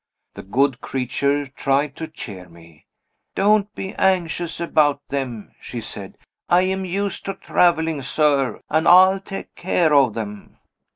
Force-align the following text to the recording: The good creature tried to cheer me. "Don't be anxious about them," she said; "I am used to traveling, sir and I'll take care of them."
The 0.33 0.41
good 0.41 0.81
creature 0.81 1.45
tried 1.45 1.95
to 1.97 2.07
cheer 2.07 2.49
me. 2.49 2.87
"Don't 3.35 3.71
be 3.75 3.93
anxious 3.93 4.59
about 4.59 4.99
them," 5.09 5.51
she 5.61 5.79
said; 5.79 6.17
"I 6.49 6.63
am 6.63 6.85
used 6.85 7.23
to 7.25 7.35
traveling, 7.35 8.01
sir 8.01 8.61
and 8.67 8.87
I'll 8.87 9.19
take 9.19 9.53
care 9.53 9.93
of 9.93 10.15
them." 10.15 10.57